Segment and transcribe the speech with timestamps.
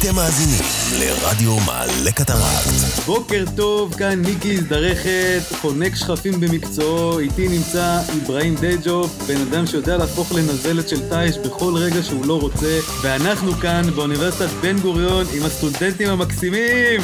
[0.00, 0.62] אתם מאזינים
[1.00, 3.04] לרדיו מעלה קטרקט.
[3.06, 9.96] בוקר טוב, כאן מיקי הזדרכת, חונק שכפים במקצועו, איתי נמצא אברהים דייג'וב, בן אדם שיודע
[9.96, 15.42] להפוך לנזלת של טייש בכל רגע שהוא לא רוצה, ואנחנו כאן באוניברסיטת בן גוריון עם
[15.44, 17.00] הסטודנטים המקסימים!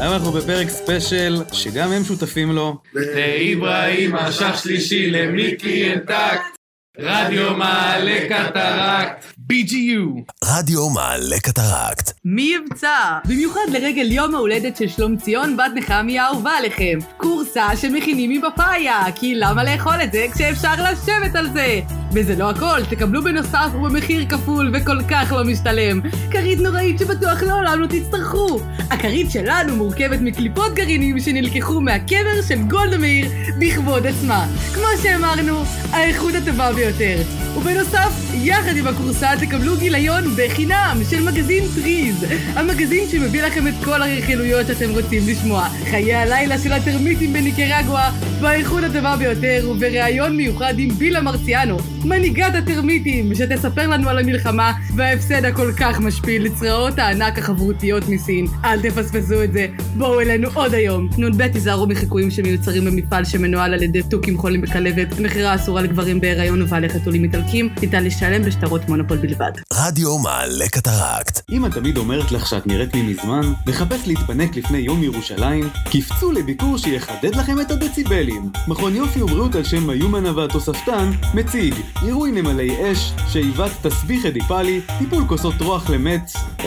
[0.00, 2.76] היום אנחנו בפרק ספיישל, שגם הם שותפים לו.
[2.94, 6.53] לאיברהים אשך שלישי למיקי אנטקט,
[6.98, 10.32] רדיו מעלה קטרקט, BGU.
[10.44, 12.12] רדיו מעלה קטרקט.
[12.24, 13.18] מי יבצע?
[13.24, 16.98] במיוחד לרגל יום ההולדת של שלום ציון, בת נחמיה האהובה עליכם.
[17.16, 21.80] קורסה שמכינים מפפאיה, כי למה לאכול את זה כשאפשר לשבת על זה?
[22.14, 26.00] וזה לא הכל, תקבלו בנוסף ובמחיר כפול וכל כך לא משתלם.
[26.30, 28.60] כרית נוראית שבטוח לעולם לא תצטרכו.
[28.90, 33.26] הכרית שלנו מורכבת מקליפות גרעינים שנלקחו מהקבר של גולדה מאיר
[33.58, 34.46] בכבוד עצמה.
[34.74, 37.16] כמו שאמרנו, האיכות הטובה ביותר.
[37.56, 42.24] ובנוסף, יחד עם הכורסה תקבלו גיליון בחינם של מגזין טריז.
[42.54, 45.68] המגזין שמביא לכם את כל הרכילויות שאתם רוצים לשמוע.
[45.90, 48.10] חיי הלילה של הטרמיטים בניקרגואה,
[48.40, 55.44] באיכות הטובה ביותר, ובריאיון מיוחד עם בילה מרציאנו, מנהיגת הטרמיטים, שתספר לנו על המלחמה וההפסד
[55.44, 58.46] הכל כך משפיל לצרעות הענק החברותיות מסין.
[58.64, 59.66] אל תפספסו את זה,
[59.96, 61.08] בואו אלינו עוד היום.
[61.18, 66.62] נ"ב תיזהרו מחיקויים שמיוצרים במפעל שמנוהל על ידי תוכים חולים בכלבת, מכירה אסורה לגברים בהיריון
[66.62, 69.52] ובעלי חתולים איטלקים, ניתן לשלם בשטרות מונופול בלבד.
[69.72, 71.40] רדיו מעלה קטרקט.
[71.50, 75.68] אמא תמיד אומרת לך שאת נראית לי מזמן, מחפש להתפנק לפני יום ירושלים?
[75.90, 78.50] קפצו לביקור שיחדד לכם את הדציבלים.
[78.68, 85.24] מכון יופי ובריאות על שם היומנה והתוספתן מציג עירוי נמלי אש, שאיבת תסביך אדיפלי, טיפול
[85.28, 86.62] כוסות רוח למת, 10%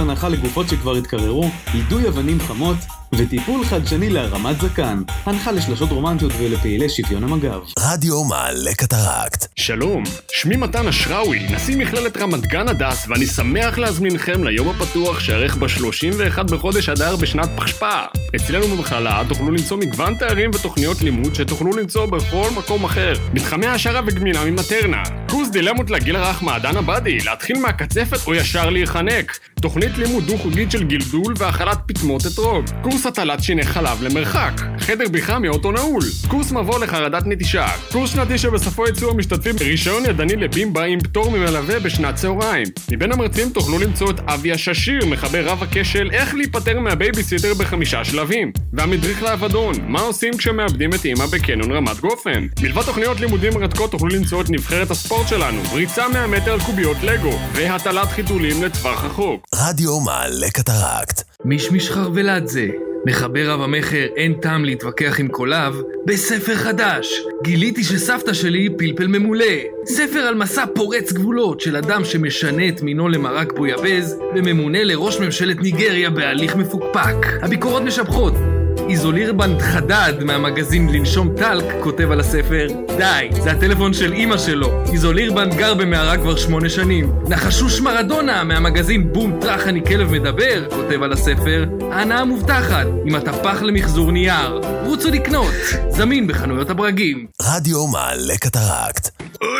[0.00, 2.76] הנחה לגופות שכבר התקררו, יידוי אבנים חמות,
[3.14, 7.60] וטיפול חדשני להרמת זקן, הנחה לשלושות רומנטיות ולפעילי שוויון המג"ב.
[7.78, 9.46] רדיו מעלה קטרקט.
[9.56, 15.56] שלום, שמי מתן אשראוי, נשיא מכללת רמת גן הדס, ואני שמח להזמינכם ליום הפתוח שערך
[15.56, 18.04] ב-31 בחודש אדר בשנת פחשפא.
[18.36, 23.12] אצלנו במכללה תוכלו למצוא מגוון תארים ותוכניות לימוד שתוכלו למצוא בכל מקום אחר.
[23.34, 25.02] מתחמי העשרה וגמילה ממטרנה.
[25.28, 29.38] קורס דילמות לגיל הרך מעדן עבדי, להתחיל מהקצפת או ישר להיחנק.
[29.62, 32.64] תוכנית לימוד דו-חוגית של גידול והאכלת פטמות אתרוג.
[32.82, 34.52] קורס הטלת שיני חלב למרחק.
[34.78, 36.02] חדר בריחה מאוטו נעול.
[36.28, 37.66] קורס מבוא לחרדת נטישה.
[37.92, 42.66] קורס שנתי שבסופו יצאו המשתתפים ברישיון ידני לבימבה עם פטור ממלווה בשנת צהריים.
[42.92, 48.52] מבין המרצים תוכלו למצוא את אבי הששיר, מחבר רב המכר איך להיפטר מהבייביסיטר בחמישה שלבים.
[48.72, 52.46] והמדריך לאבדון, מה עושים כשמאבדים את אימא בקניון רמת גופן.
[52.62, 56.96] מלבד תוכניות לימודים מרתקות תוכלו למצוא את נבחרת הספורט שלנו, ריצה 100 מטר על קוביות
[57.02, 59.51] לגו, והטלת חיתולים לטווח רחוק.
[59.54, 61.22] רדיו מעלה קטרקט.
[61.44, 62.66] מישמיש חרבלדזה.
[63.06, 65.74] מחבר רב המכר אין טעם להתווכח עם קוליו,
[66.06, 67.06] בספר חדש.
[67.44, 69.54] גיליתי שסבתא שלי פלפל ממולא.
[69.86, 75.56] ספר על מסע פורץ גבולות של אדם שמשנה את מינו למרק בויאבז, וממונה לראש ממשלת
[75.56, 77.16] ניגריה בהליך מפוקפק.
[77.42, 78.34] הביקורות משבחות.
[78.88, 82.66] איזולירבנד חדד מהמגזין לנשום טלק כותב על הספר
[82.96, 84.82] די, זה הטלפון של אימא שלו.
[84.92, 87.12] איזולירבנד גר במערה כבר שמונה שנים.
[87.28, 93.62] נחשוש מרדונה מהמגזין בום טראח אני כלב מדבר כותב על הספר ההנאה מובטחת עם הטפח
[93.62, 94.60] למחזור נייר.
[94.86, 95.54] רוצו לקנות,
[95.90, 97.26] זמין בחנויות הברגים.
[97.42, 99.08] רדיו מעלה קטרקט.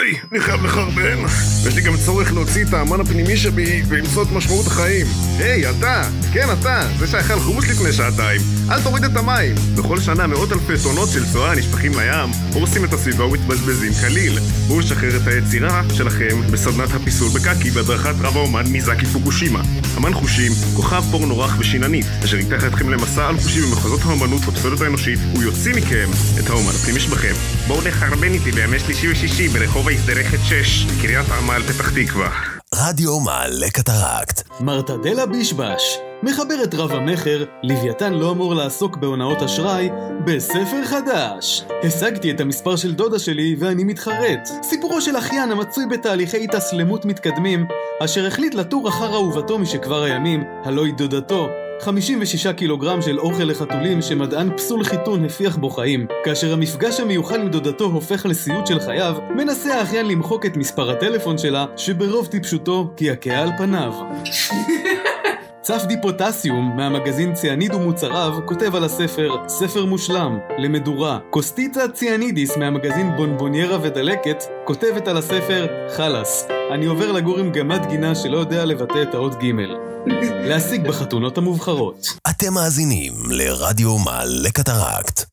[0.02, 1.18] אוי, אני חייב לחרבן.
[1.66, 5.06] יש לי גם צורך להוציא את האמן הפנימי שבי ולמצוא את משמעות החיים.
[5.38, 6.02] היי, אתה!
[6.32, 6.88] כן, אתה!
[6.98, 8.40] זה שאכל חומוס לפני שעתיים.
[8.70, 9.54] אל תוריד את המים.
[9.76, 14.38] בכל שנה מאות אלפי טונות של צואה נשפכים לים, הורסים את הסביבה ומתבזבזים כליל.
[14.68, 19.62] בואו נשחרר את היצירה שלכם בסדנת הפיסול בקקי בהדרכת רב האומן מיזקי פוקושימה.
[19.96, 24.80] אמן חושים, כוכב פורנו רך ושיננית, אשר ייקח אתכם למסע על חושים במחוזות האומנות והפסולת
[24.80, 27.34] האנושית, הוא יוציא מכם את האומן הפנימי שבכם.
[27.66, 32.30] בואו לחרבן איתי בימי שלישי ושישי ברחוב ההזדרכת 6, קריית עמל, פתח תקווה.
[32.75, 34.60] רדיו מעלה קטרקט.
[34.60, 39.91] מרתדלה בישבש, מחברת רב המכר, לוויתן לא אמור לעסוק בהונאות אשראי,
[40.25, 41.64] בספר חדש.
[41.82, 44.48] השגתי את המספר של דודה שלי ואני מתחרט.
[44.62, 47.66] סיפורו של אחיין המצוי בתהליכי התאסלמות מתקדמים,
[48.04, 51.49] אשר החליט לתור אחר אהובתו משכבר הימים, הלא היא דודתו.
[51.84, 56.06] 56 קילוגרם של אוכל לחתולים שמדען פסול חיתון הפיח בו חיים.
[56.25, 61.38] כאשר המפגש המיוחל עם דודתו הופך לסיוט של חייו, מנסה האחיין למחוק את מספר הטלפון
[61.38, 63.93] שלה, שברוב טיפשותו קעקע על פניו.
[65.62, 71.19] צף דיפוטסיום מהמגזין ציאניד ומוצריו כותב על הספר ספר מושלם, למדורה.
[71.31, 75.67] קוסטיצה ציאנידיס מהמגזין בונבוניירה ודלקת כותבת על הספר
[75.97, 76.47] חלאס.
[76.75, 79.50] אני עובר לגור עם גמד גינה שלא יודע לבטא את האות ג'.
[80.49, 82.06] להשיג בחתונות המובחרות.
[82.31, 85.31] אתם מאזינים לרדיו מעלה קטרקט.